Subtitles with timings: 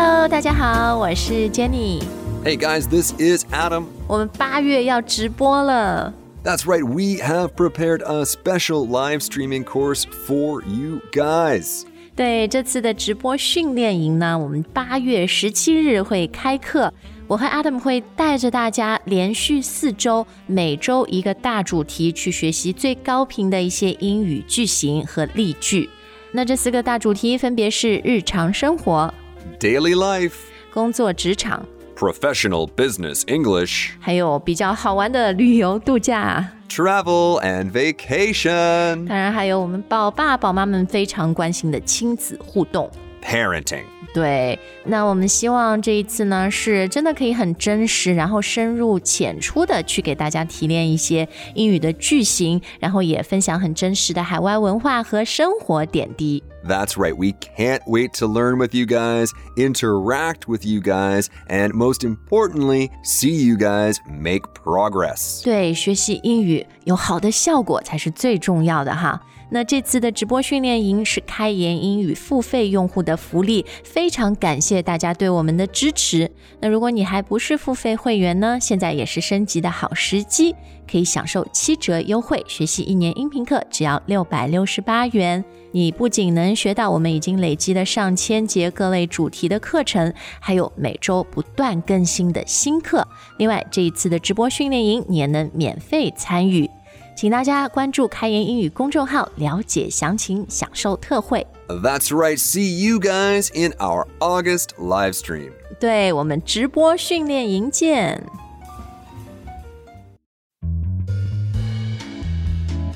[0.00, 2.02] Hello，大家好，我是 Jenny。
[2.44, 3.84] Hey guys, this is Adam.
[4.06, 6.12] 我们八月要直播了，
[6.44, 11.82] That's right, we have prepared a special live streaming course for you guys.
[12.14, 16.92] 对这次的直播训练营呢，我们八月十七日会开课。
[17.28, 25.90] 我和 Adam 会带着大家连续四周，每周一个大主题，去学习最高频的一些英语句型和例句。
[26.30, 29.12] 那这四个大主题分别是日常生活、
[29.58, 30.34] Daily life,
[30.72, 31.64] 工作职场，
[31.96, 36.52] professional business English, 还有比较好玩的旅游度假。
[36.68, 39.06] travel, and vacation.
[39.06, 42.90] 当然还有我们宝爸宝妈们非常关心的亲子互动。
[43.22, 43.84] Parenting.
[44.14, 56.42] 对，那我们希望这一次呢，是真的可以很真实，然后深入浅出的去给大家提炼一些英语的句型，然后也分享很真实的海外文化和生活点滴。
[56.64, 61.72] That's right, we can't wait to learn with you guys, interact with you guys, and
[61.72, 65.42] most importantly, see you guys make progress.
[65.44, 69.20] 对，学习英语有好的效果才是最重要的哈。
[69.53, 76.31] 那这次的直播训练营是开言英语付费用户的福利，非常感谢大家对我们的支持。
[76.61, 80.55] 那如果你还不是付费会员呢，现在也是升级的好时机，
[80.89, 85.43] 可以享受七折优惠，学习一年音频课只要六百六十八元。
[85.73, 93.05] 你不仅能学到我们已经累积的上千节各类主题的课程，还有每周不断更新的新课。
[93.37, 96.69] 另外，这一次的直播训练营你也能免费参与。
[97.15, 101.45] 请大家关注“开言英语”公众号，了解详情，享受特惠。
[101.67, 102.39] That's right.
[102.39, 105.51] See you guys in our August live stream.
[105.79, 108.23] 对我们直播训练营见。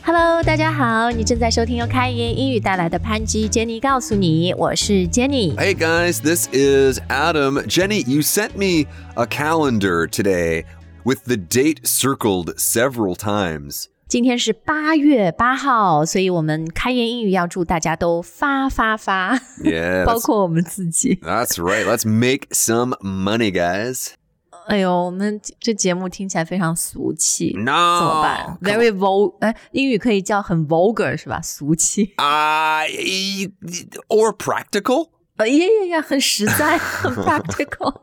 [0.04, 5.56] Hello，大家好，你正在收听由开言英语带来的潘吉 Jenny 告诉你，我是 Jenny。
[5.56, 7.64] Hey guys, this is Adam.
[7.68, 10.66] Jenny, you sent me a calendar today
[11.04, 13.88] with the date circled several times.
[14.16, 21.20] 今天是八月八号，所以我们开言英语要祝大家都发发发，Yeah, 包括我们自己。
[21.22, 21.84] that's right.
[21.84, 24.12] Let's make some money, guys.
[24.68, 27.58] 哎呦，我们这节目听起来非常俗气。
[27.58, 28.00] No.
[28.00, 31.42] 怎么办？Very vul，哎，英语可以叫很 vulgar 是吧？
[31.42, 33.52] 俗气，Uh,
[34.08, 35.10] or practical?
[35.36, 37.94] 呃，呀呀呀，很实在，很 practical。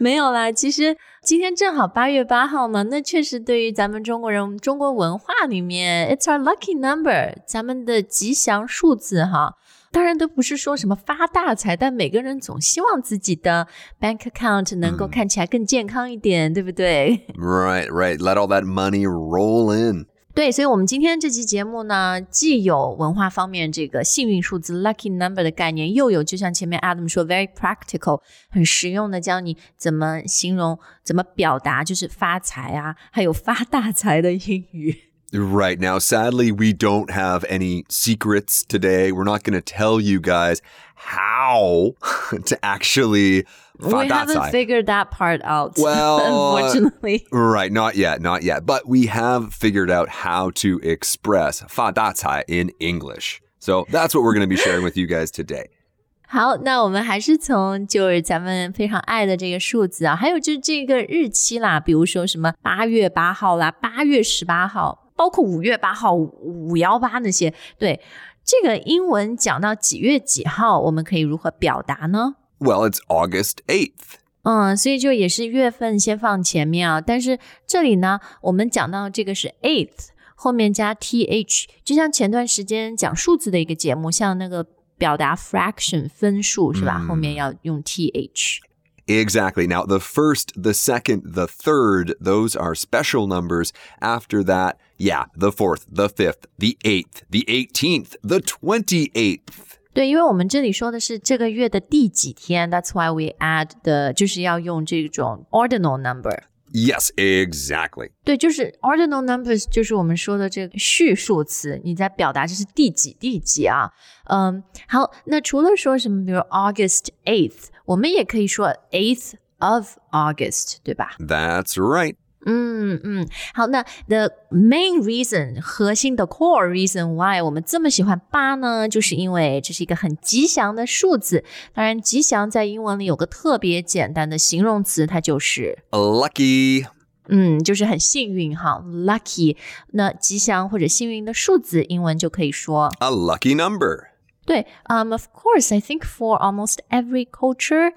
[0.00, 9.56] 没有啦，其实今天正好八月八号嘛，那确实对于咱们中国人，我们中国文化里面，it's our lucky number，咱们的吉祥数字哈。
[9.92, 13.66] 当然都不是说什么发大财，但每个人总希望自己的
[14.00, 17.26] bank account 能够看起来更健康一点，对不对？
[17.36, 18.16] Right, right.
[18.16, 20.06] Let all that money roll in.
[20.39, 35.03] 对，所以，我们今天这期节目呢，既有文化方面这个幸运数字 lucky number 的概念，又有就像前面 Adam 说 very practical 很实用的，教你怎么形容、怎么表达，就是发财啊，还有发大财的英语。
[35.31, 39.11] Right now, sadly, we don't have any secrets today.
[39.11, 40.59] We're not going to tell you guys
[40.95, 41.95] how
[42.29, 43.45] to actually
[43.79, 44.51] We haven't 发大财.
[44.51, 45.77] figured that part out.
[45.77, 47.25] Well, unfortunately.
[47.29, 48.65] Right, not yet, not yet.
[48.65, 53.41] But we have figured out how to express 发大财 in English.
[53.59, 55.71] So that's what we're going to be sharing with you guys today.
[56.27, 68.01] 好，那我们还是从就是咱们非常爱的这个数字啊，还有就是这个日期啦，比如说什么八月八号啦，八月十八号，包括五月八号、五幺八那些，对
[68.43, 72.35] 这个英文讲到几月几号，我们可以如何表达呢？
[72.59, 74.19] Well, it's August 8th.
[74.43, 84.67] 嗯，所以就也是月份先放前面啊，但是这里呢，我们讲到这个是 eighth，后面加 th，就像前段时间讲数字的一个节目，像那个
[84.97, 86.99] 表达 fraction 分数是吧？
[86.99, 88.59] 后面要用 th。
[89.07, 89.67] Exactly.
[89.67, 93.69] Now, the first, the second, the third, those are special numbers.
[93.99, 99.77] After that, yeah, the fourth, the fifth, the eighth, the 18th, the 28th.
[99.92, 106.44] 对，因为我们这里说的是这个月的第几天，That's why we add the，就是要用这种 ordinal number。
[106.72, 108.12] Yes, exactly.
[108.22, 113.90] 对，就是 ordinal numbers，就是我们说的这个序数词，你在表达这是第几第几啊？
[114.26, 122.14] 嗯，好，那除了说什么，比如 August eighth，我们也可以说 eighth of August，对吧？That's right.
[122.47, 131.43] 嗯嗯，好，那 the main reason 核心的 core reason why 我们这么喜欢八呢，就是因为这是一个很吉祥的数字。
[131.73, 136.85] 当然，吉祥在英文里有个特别简单的形容词，它就是 Lucky.
[137.27, 139.57] 嗯，就是很幸运哈，lucky。
[139.93, 144.09] 那吉祥或者幸运的数字，英文就可以说 A lucky number.
[144.45, 144.67] 对。
[144.87, 147.93] Um, of course, I think for almost every culture,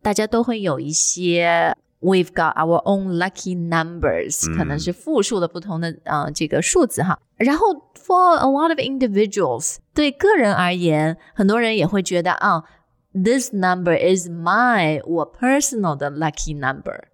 [0.00, 7.20] 大家都会有一些 we've got our own lucky numbers，、可能是复数的不同的呃这个数字哈。
[7.36, 12.64] 然后 for a lot of individuals，对个人而言，很多人也会觉得啊、
[13.12, 17.04] this number is my 我 personal 的 lucky number。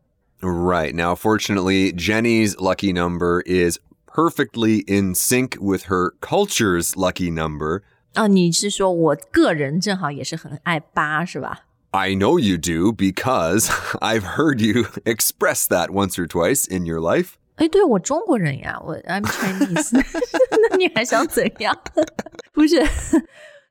[0.40, 0.94] Right.
[0.94, 7.82] Now, fortunately, Jenny's lucky number is perfectly in sync with her culture's lucky number.
[8.14, 11.66] 啊，你是说我个人正好也是很爱八是吧？
[11.92, 13.70] I know you do because
[14.00, 17.36] I've heard you express that once or twice in your life.
[17.56, 21.74] 哎，对我中国人呀，我 I'm Chinese，那你还想怎样？
[22.52, 22.86] 不是，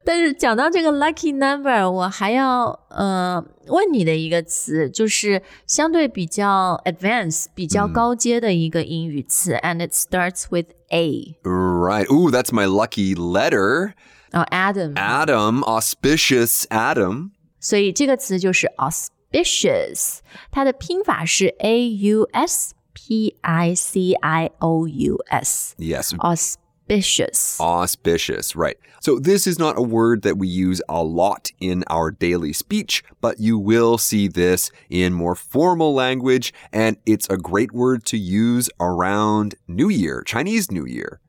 [0.03, 11.37] 但是讲到这个 lucky number，我还要呃问你的一个词，就是相对比较 advanced、比较高阶的一个英语词、a n d it starts with A。
[11.43, 12.07] Right.
[12.07, 13.93] Ooh, that's my lucky letter.
[14.31, 17.29] 哦、a d a m Adam, auspicious Adam.
[17.59, 20.19] 所以这个词就是 auspicious，
[20.51, 25.73] 它的拼法是 A U S P I C I O U S。
[25.77, 27.57] Yes, auspicious。
[27.59, 28.55] auspicious.
[28.55, 28.77] Right.
[29.01, 33.03] So, this is not a word that we use a lot in our daily speech,
[33.21, 38.17] but you will see this in more formal language, and it's a great word to
[38.17, 41.19] use around New Year, Chinese New Year.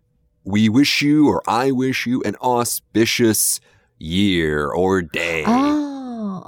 [0.44, 3.60] We wish you, or I wish you, an auspicious
[3.98, 5.44] year or day.
[5.44, 5.79] 哦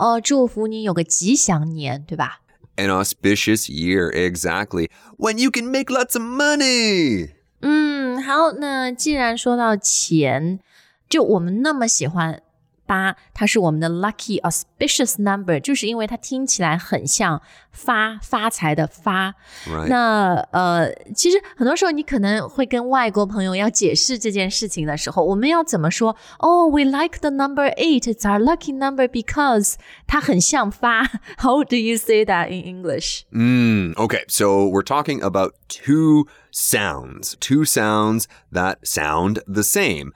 [0.04, 2.42] 哦，祝福你有个吉祥年，对吧
[2.76, 4.90] ？An auspicious year, exactly.
[5.18, 7.30] When you can make lots of money.
[7.62, 10.60] 嗯，好，那既然说到钱，
[11.08, 12.44] 就我们那么喜欢
[12.87, 19.35] 八，它是我们的 lucky auspicious number，就是因为它听起来很像发发财的发。
[19.67, 19.89] Right.
[19.89, 26.17] 那呃，其实很多时候你可能会跟外国朋友要解释这件事情的时候，我们要怎么说？
[26.39, 28.05] 哦、w e like the number eight.
[28.05, 29.75] It's our lucky number because
[30.07, 31.05] 它很像发。
[31.37, 33.25] How do you say that in English?
[33.31, 40.13] Mm, okay, so we're talking about two sounds, two sounds that sound the same.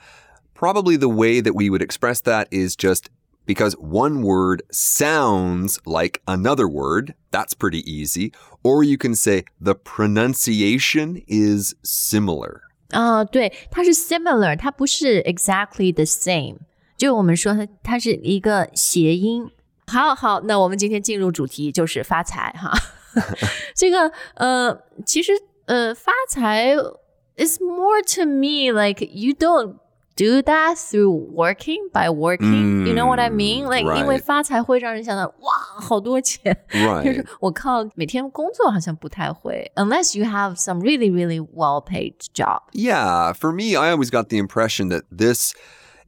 [0.57, 3.11] Probably the way that we would express that is just
[3.45, 7.15] because one word sounds like another word.
[7.33, 8.33] That's pretty easy.
[8.63, 12.61] Or you can say the pronunciation is similar.
[12.91, 16.59] 啊、对，它是 similar，它不是 exactly the same。
[16.97, 19.51] 就我们说它它是一个谐音。
[19.89, 22.73] 好好，那我们今天进入主题，就是发财哈。
[23.75, 25.33] 这个呃，其实
[25.67, 26.77] 呃，发财
[27.37, 29.79] is more to me like you don't
[30.17, 32.87] do that through working by working.
[32.87, 33.65] you know what I mean?
[33.67, 34.23] Like 因为 right.
[34.23, 36.57] 发财会让人想到哇，好多钱。
[36.71, 37.15] 就 Right.
[37.15, 42.61] 是我靠每天工作好像不太会，unless you have some really really well paid job。
[42.73, 45.55] Yeah, for me, I always got the impression that this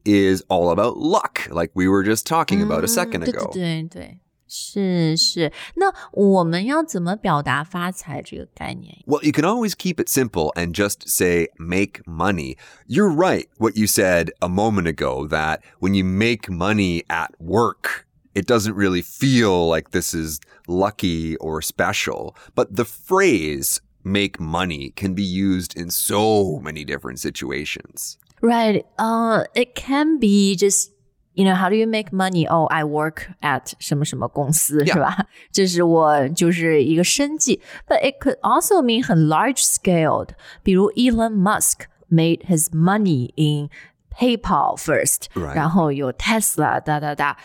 [0.05, 3.53] is all about luck, like we were just talking about a second 对对 ago.
[3.53, 4.19] 对对，
[4.49, 5.53] 是是。
[5.77, 9.03] 那我们要怎么表达发财这个概念？
[9.07, 12.57] Well, you can always keep it simple and just say make money.
[12.87, 18.07] You're right, what you said a moment ago, that when you make money at work,
[18.35, 20.39] it doesn't really feel like this is
[20.69, 22.37] lucky or special.
[22.55, 28.19] But the phrase make money can be used in so many different situations.
[28.41, 28.85] Right.
[28.99, 30.93] Uh, it can be just.
[31.39, 32.47] You know, how do you make money?
[32.47, 34.93] Oh, I work at 什么什么公司 Yeah.
[34.93, 35.27] 是吧？
[35.51, 37.61] 这是我就是一个生计。
[37.89, 40.31] But it could also mean 很 large scaled，
[40.63, 43.69] 比如 Elon Musk made his money in
[44.17, 45.55] PayPal first，、 Right.
[45.57, 47.37] 然后有 Tesla，哒哒哒。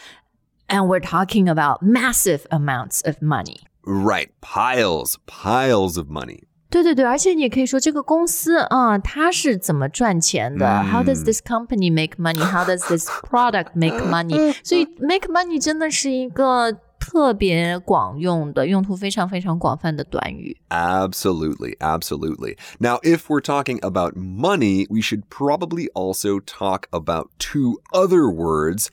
[0.67, 3.61] And we're talking about massive amounts of money.
[3.83, 4.29] Right.
[4.39, 6.43] Piles, piles of money.
[6.73, 12.45] 对对对，而且你也可以说这个公司啊，它是怎么赚钱的、h o w does this company make money?
[12.45, 14.55] How does this product make money?
[14.63, 20.55] 所以 make money 真的是一个特别广用的、用途非常非常广泛的短语。
[20.69, 22.55] Absolutely, absolutely.
[22.77, 28.89] Now, if we're talking about money, we should probably also talk about two other words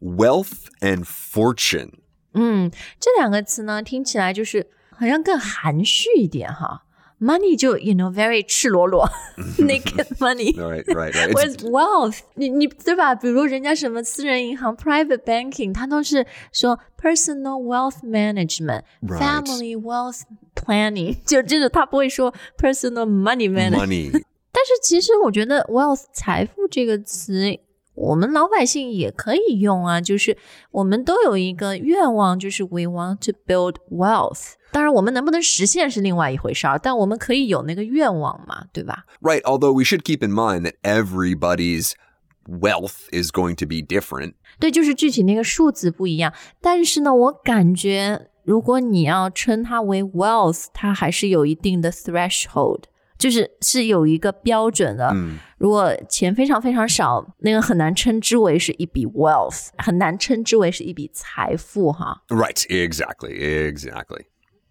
[0.00, 1.94] wealth and fortune.
[2.34, 2.70] 嗯，
[3.00, 6.84] 这两个词呢，听起来就是好像更含蓄一点哈。
[7.22, 9.08] Money 就 you know very 赤裸裸，
[9.58, 10.54] naked money。
[10.56, 11.32] Right, right, right.
[11.32, 13.12] It's- With wealth，你你对吧？
[13.14, 19.18] 比如人家什么私人银行 （private banking），它都是说 personal wealth management、 Right.
[19.18, 20.20] family wealth
[20.54, 23.86] planning，就这个他不会说 personal money management。
[23.86, 24.10] money.
[24.52, 27.58] 但是其实我觉得 wealth 财富这个词，
[27.95, 30.37] 我们老百姓也可以用啊，就是
[30.71, 34.53] 我们都有一个愿望，就是 we want to build wealth。
[34.71, 41.91] 当然，我们能不能实现是另外一回事儿，但我们可以有那个愿望嘛，对吧？Right, although we should keep in mind that everybody's
[42.47, 44.33] wealth is going to be different.
[44.59, 46.33] 对，就是具体那个数字不一样。
[46.59, 52.85] 但是呢，我感觉如果你要称它为 wealth，它还是有一定的 threshold，
[53.22, 55.10] 就是是有一个标准的。
[55.14, 62.22] 嗯如果钱非常非常少，那个很难称之为是一笔 wealth，很难称之为是一笔财富哈。
[62.28, 64.26] Right, exactly, exactly.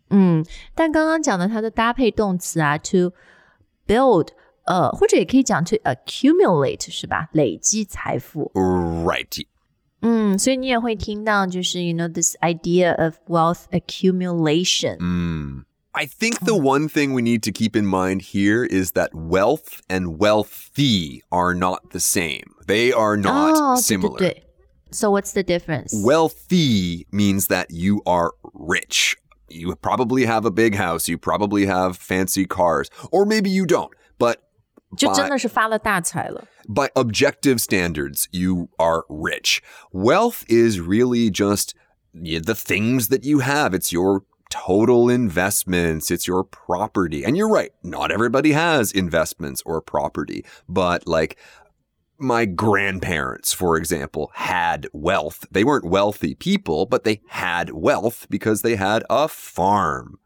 [0.10, 3.12] 嗯，但刚刚讲的它的搭配动词啊，to
[3.86, 4.30] build，
[4.66, 7.28] 呃，或者也可以讲 to accumulate，是吧？
[7.34, 8.50] 累积财富。
[8.56, 9.46] Right.
[10.00, 14.98] 嗯，所以你也会听到，就是 you know this idea of wealth accumulation。
[15.00, 15.66] Mm.
[15.94, 19.82] I think the one thing we need to keep in mind here is that wealth
[19.90, 22.54] and wealthy are not the same.
[22.68, 24.18] They are not 哦，对 similar.
[24.18, 24.44] 对对。
[24.92, 25.94] So what's the difference?
[25.94, 29.16] Wealthy means that you are rich.
[29.50, 33.92] You probably have a big house, you probably have fancy cars, or maybe you don't.
[34.20, 34.38] But
[34.96, 36.48] 就真的是发了大财了。
[36.68, 39.62] by objective standards, you are rich.
[39.92, 41.74] Wealth is really just
[42.14, 43.74] y- the things that you have.
[43.74, 46.11] It's your total investments.
[46.11, 47.25] It's your property.
[47.25, 47.73] And you're right.
[47.83, 51.39] Not everybody has investments or property, but like
[52.19, 55.47] my grandparents, for example, had wealth.
[55.51, 60.19] They weren't wealthy people, but they had wealth because they had a farm.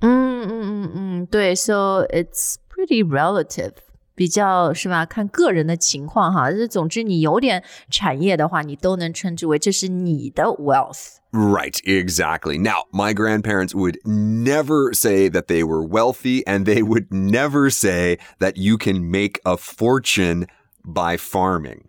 [0.00, 1.30] Mm, mm, mm, mm.
[1.30, 3.89] 对, so it's pretty relative.
[4.19, 5.05] 比较是吧？
[5.05, 6.49] 看个人的情况哈。
[6.49, 11.17] 就是总之，你有点产业的话，你都能称之为这是你的 wealth。
[11.31, 12.57] Right, exactly.
[12.57, 18.19] Now, my grandparents would never say that they were wealthy, and they would never say
[18.39, 20.45] that you can make a fortune
[20.85, 21.88] by farming.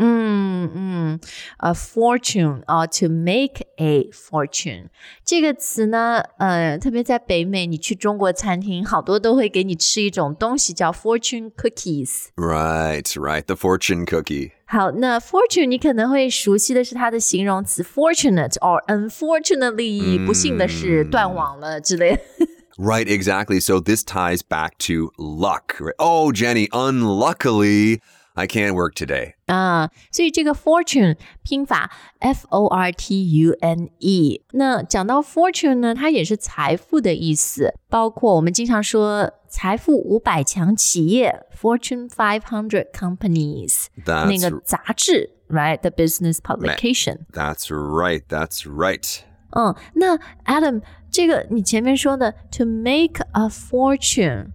[0.00, 1.20] 嗯嗯，
[1.56, 4.90] a fortune 啊、t o make a fortune
[5.24, 12.26] 这个词呢，呃，特别在北美，你去中国餐厅，好多都会给你吃一种东西叫 fortune cookies。
[12.36, 13.42] Right, right.
[13.42, 14.52] The fortune cookie.
[14.66, 22.22] 好，那 fortune 你可能会熟悉的是它的形容词 fortunate or unfortunately，、不幸的是断网了之类的。
[22.76, 23.60] Right, exactly.
[23.60, 25.80] So this ties back to luck.
[25.80, 25.96] Right?
[25.98, 27.98] Oh, Jenny, unluckily,
[28.34, 29.34] I can't work today.
[29.46, 34.42] 啊，所以这个 fortune 拼法 f o r t u n e。
[34.52, 47.26] 那讲到 fortune 呢，它也是财富的意思，包括我们经常说财富五百强企业 Fortune Five Hundred Companies 那 That's 个杂志，right？The business publication。
[47.32, 48.22] that's right.
[48.28, 49.22] That's right.
[49.50, 54.52] 嗯，那 Adam，这个你前面说的 to make a fortune，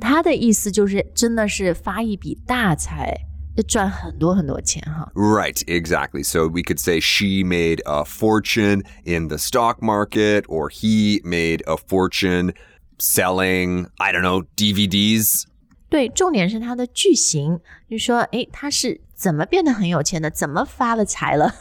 [0.00, 3.14] 它的意思就是真的是发一笔大财，
[3.56, 5.10] 要赚很多很多钱哈。
[5.14, 6.24] Right, exactly.
[6.24, 11.62] So we could say she made a fortune in the stock market, or he made
[11.66, 12.54] a fortune
[12.98, 15.44] selling, I don't know, DVDs.
[15.90, 20.30] 对，重点是它的句型，就说，诶，他是怎么变得很有钱的？
[20.30, 21.54] 怎么发了财了？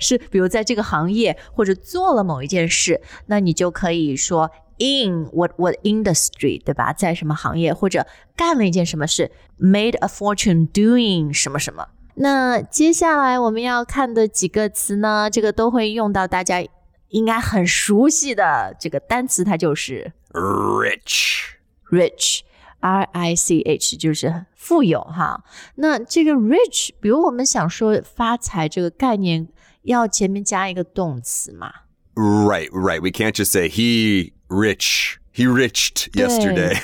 [0.00, 6.92] 是比如在这个行业或者做了某一件事，那你就可以说 in what what industry，对吧？
[6.92, 11.88] 在什么行业或者干了一件什么事，made a fortune doing 什么什么。
[12.14, 16.64] 那接下来我们要看的几个词呢，这个都会用到大家
[17.08, 21.54] 应该很熟悉的这个单词，它就是 Rich.
[21.90, 25.44] rich。R I C H 就是富有哈。
[25.76, 29.46] 那这个 rich，比如我们想说发财这个概念，
[29.82, 31.72] 要前面加一个动词嘛？
[32.16, 33.00] Right, right.
[33.00, 35.18] We can't just say he rich.
[35.34, 36.78] He riched yesterday.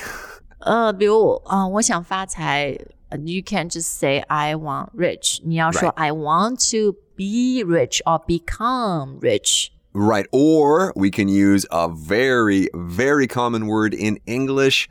[0.59, 2.77] 呃，比如啊、我想发财
[3.09, 5.93] 呃，you can't just say I want rich，你要说 Right.
[5.95, 9.69] I want to be rich or become rich。
[9.93, 10.27] Right.
[10.31, 14.87] Or we can use a very, very common word in English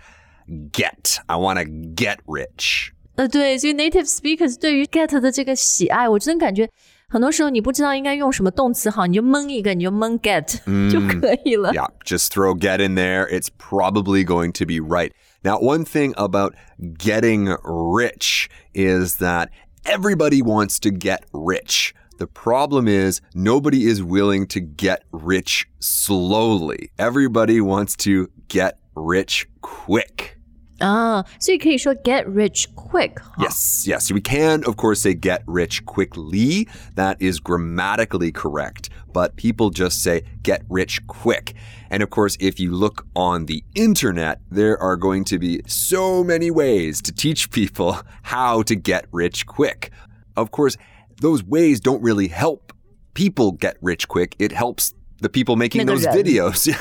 [0.73, 1.21] get.
[1.27, 2.93] I want to get rich.
[3.17, 6.71] 呃，对，所以 native speakers 对于 get 的这个喜爱，我真感觉
[7.13, 10.59] 很多时候你不知道应该用什么动词好，你就蒙一个，你就蒙 get、
[10.91, 11.73] 就可以了。
[11.73, 13.27] Yeah, just throw get in there.
[13.27, 15.13] It's probably going to be right.
[15.43, 19.49] Now, one thing about getting rich is that
[19.85, 21.95] everybody wants to get rich.
[22.19, 26.91] The problem is nobody is willing to get rich slowly.
[26.99, 30.32] Everybody wants to get rich quick.
[30.83, 33.43] 啊，所以可以说 get rich quick 哈。
[33.43, 34.13] Yes, yes.
[34.13, 36.69] We can, of course, say get rich quickly.
[36.95, 38.89] That is grammatically correct.
[39.13, 41.55] But people just say get rich quick.
[41.91, 46.23] And of course, if you look on the internet, there are going to be so
[46.23, 49.91] many ways to teach people how to get rich quick.
[50.37, 50.77] Of course,
[51.21, 52.73] those ways don't really help
[53.15, 54.37] people get rich quick.
[54.39, 56.25] It helps the people making those 那个人。
[56.25, 56.73] videos.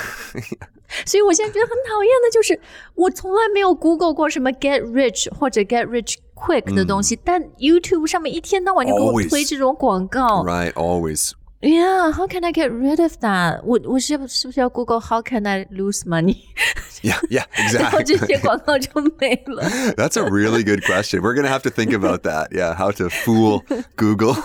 [1.06, 2.60] 所以我现在觉得很讨厌的就是，
[2.96, 10.44] 我从来没有 Google 过什么 get rich 或者 get rich quick 的东西，但 YouTube 上面一天到晚就给我 Always 推这种广告。
[10.44, 11.32] Right, always.
[11.60, 13.62] Yeah, how can I get rid of that？
[13.64, 16.38] 我我是不是不是要 Google how can I lose money？
[17.02, 18.28] Yeah, yeah, 然后这 exactly.
[18.28, 19.64] 些广告就没了。
[19.96, 21.22] That's a really good question.
[21.22, 22.52] We're going to have to think about that.
[22.52, 23.64] Yeah, how to fool
[23.96, 24.38] Google.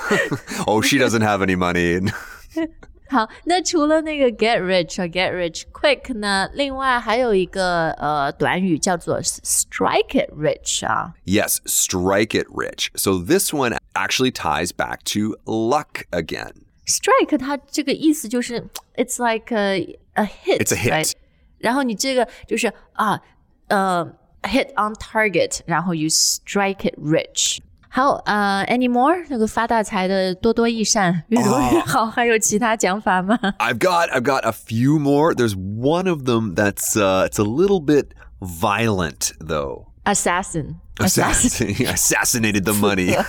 [0.67, 2.01] oh, she doesn't have any money.
[3.09, 11.13] 好，那除了那个 get rich 和 get rich quick 呢，另外还有一个呃短语叫做 strike it rich 啊。
[11.27, 12.89] Yes, strike it rich.
[12.95, 16.53] So this one actually ties back to luck again.
[16.87, 20.91] strike 它这个意思就是 it's like a a hit， It's a hit.
[20.91, 21.13] right？
[21.59, 23.21] 然后你这个就是啊
[23.69, 24.11] 呃
[24.43, 27.59] hit on target，然后 you strike it rich。
[27.97, 32.07] 好，呃，any more 那个发大财的多多益善，越多越好。
[32.07, 35.35] 还有其他讲法吗 I've got I've got a few more.
[35.35, 39.89] There's one of them that's uh it's a little bit violent though.
[40.05, 43.15] ？Assassin， Assassin, assassinated the money.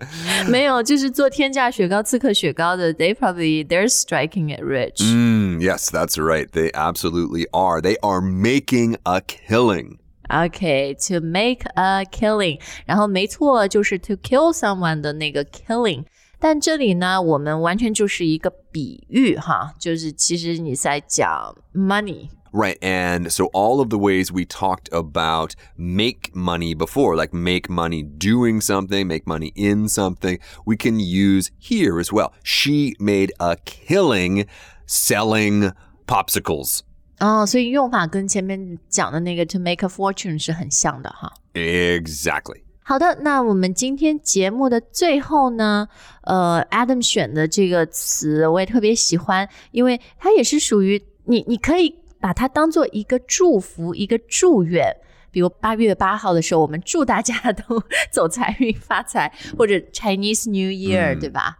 [0.47, 5.01] 没有，就是做天价雪糕、刺客雪糕的，they probably they're striking it rich。
[5.01, 6.49] Mm, yes, that's right.
[6.49, 7.79] They absolutely are.
[7.79, 9.98] They are making a killing.
[10.29, 16.05] Okay, to make a killing，然后没错，就是 to kill someone 的那个 killing。
[16.39, 22.29] 但这里呢，我们完全就是一个比喻哈，就是其实你在讲 money。
[22.51, 22.79] Right.
[22.79, 28.01] And so all of the ways we talked about make money before, like make money
[28.01, 32.31] doing something, make money in something, we can use here as well.
[32.43, 34.45] She made a killing
[34.87, 35.73] selling
[36.07, 36.83] popsicles.
[37.20, 41.32] 哦，所以用法跟前面讲的那个 to make a fortune 是很像的哈。
[41.54, 42.62] Exactly.
[42.82, 45.86] 好的，那我们今天节目的最后呢，
[46.22, 54.92] 呃，Adam 选的这个词我也特别喜欢，因为它也是属于你，你可以把它当做一个祝福，一个祝愿。
[55.30, 61.56] 比如八月八号的时候，我们祝大家都 走财运发财，或者 Chinese New Year，、对吧？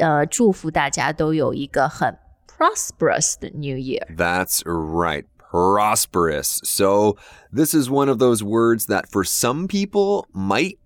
[0.00, 2.16] 呃，祝福大家都有一个很
[2.59, 4.05] prosperous 的 New Year。
[4.09, 5.25] That's right.
[5.37, 6.59] Prosperous.
[6.63, 7.15] So,
[7.51, 10.77] this is one of those words that for some people might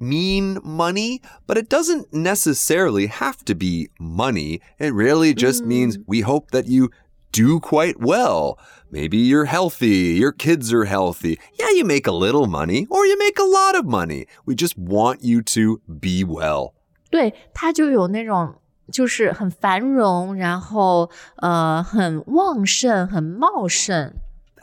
[0.00, 4.60] mean money, but it doesn't necessarily have to be money.
[4.78, 6.90] It really just means we hope that you
[7.32, 8.58] do quite well.
[8.90, 11.38] Maybe you're healthy, your kids are healthy.
[11.58, 14.26] Yeah, you make a little money or you make a lot of money.
[14.46, 16.72] We just want you to be well.
[17.10, 18.54] 对，它就有那种
[18.90, 24.14] 就是很繁荣，然后呃很旺盛、很茂盛。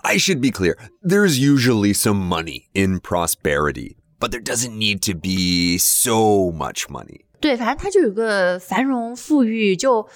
[0.02, 0.78] I should be clear.
[1.02, 7.22] There's usually some money in prosperity, but there doesn't need to be so much money.
[7.40, 10.08] 对，反正它就有个繁荣富裕，就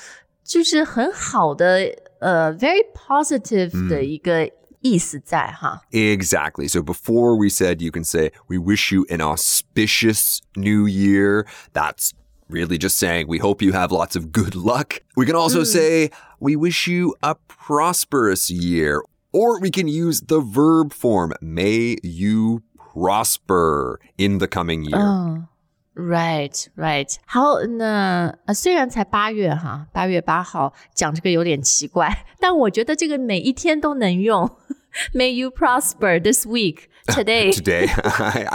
[0.43, 4.49] 就是很好的呃 very positive 的一个
[4.81, 5.81] 意思在哈。
[5.91, 6.67] Exactly.
[6.67, 11.45] So before we said you can say, we wish you an auspicious new year.
[11.73, 12.11] That's
[12.49, 15.01] really just saying we hope you have lots of good luck.
[15.15, 19.01] We can also say, we wish you a prosperous year.
[19.31, 24.97] Or we can use the verb form, may you prosper in the coming year.
[24.97, 25.47] 嗯，
[25.93, 27.15] right right。
[27.27, 34.49] 好，那呃虽然才八月哈，八月八号讲这个有点奇怪，但我觉得这个每一天都能用。
[35.14, 37.84] May you prosper this week, today, Today.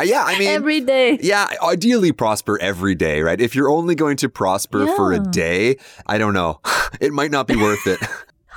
[0.04, 1.20] yeah, I mean, every day.
[1.22, 3.40] Yeah, ideally prosper every day, right?
[3.40, 6.60] If you're only going to prosper for a day, I don't know.
[7.00, 8.00] It might not be worth it.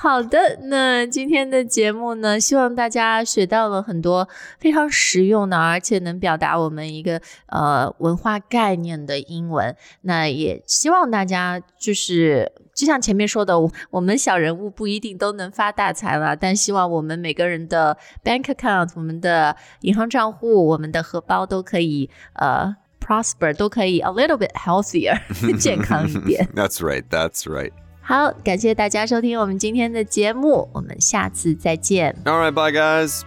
[0.02, 9.76] 好的，那今天的节目呢，希望大家学到了很多非常实用的，而且能表达我们一个呃文化概念的英文。
[10.00, 25.16] 那也希望大家就是，就像前面说的，我我们小人物不一定都能发大财了，但希望我们每个人的 bank account、我们的银行账户、我们的荷包都可以呃 prosper，都可以 a little bit healthier，
[25.60, 26.48] 健康一点。
[26.56, 27.04] That's right.
[27.08, 27.70] That's right.
[28.12, 32.14] 好，感谢大家收听我们今天的节目，我们下次再见。
[32.26, 33.22] All right, bye, guys.